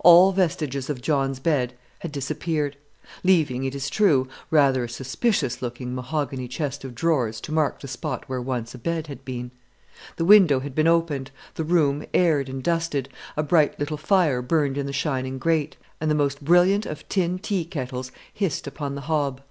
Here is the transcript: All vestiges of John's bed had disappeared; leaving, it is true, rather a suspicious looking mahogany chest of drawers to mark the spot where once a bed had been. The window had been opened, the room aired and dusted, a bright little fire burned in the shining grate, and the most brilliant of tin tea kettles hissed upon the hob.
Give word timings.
All 0.00 0.32
vestiges 0.32 0.90
of 0.90 1.00
John's 1.00 1.38
bed 1.38 1.72
had 2.00 2.10
disappeared; 2.10 2.76
leaving, 3.22 3.62
it 3.62 3.76
is 3.76 3.88
true, 3.88 4.26
rather 4.50 4.82
a 4.82 4.88
suspicious 4.88 5.62
looking 5.62 5.94
mahogany 5.94 6.48
chest 6.48 6.82
of 6.82 6.96
drawers 6.96 7.40
to 7.42 7.52
mark 7.52 7.78
the 7.78 7.86
spot 7.86 8.28
where 8.28 8.42
once 8.42 8.74
a 8.74 8.76
bed 8.78 9.06
had 9.06 9.24
been. 9.24 9.52
The 10.16 10.24
window 10.24 10.58
had 10.58 10.74
been 10.74 10.88
opened, 10.88 11.30
the 11.54 11.62
room 11.62 12.04
aired 12.12 12.48
and 12.48 12.60
dusted, 12.60 13.08
a 13.36 13.44
bright 13.44 13.78
little 13.78 13.96
fire 13.96 14.42
burned 14.42 14.76
in 14.76 14.86
the 14.86 14.92
shining 14.92 15.38
grate, 15.38 15.76
and 16.00 16.10
the 16.10 16.14
most 16.16 16.42
brilliant 16.44 16.84
of 16.84 17.08
tin 17.08 17.38
tea 17.38 17.64
kettles 17.64 18.10
hissed 18.34 18.66
upon 18.66 18.96
the 18.96 19.02
hob. 19.02 19.42